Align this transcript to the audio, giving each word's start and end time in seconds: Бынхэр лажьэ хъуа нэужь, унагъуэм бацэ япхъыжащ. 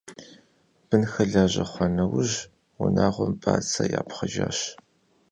Бынхэр 0.87 1.27
лажьэ 1.33 1.65
хъуа 1.71 1.87
нэужь, 1.95 2.35
унагъуэм 2.83 3.31
бацэ 3.41 3.83
япхъыжащ. 3.99 4.57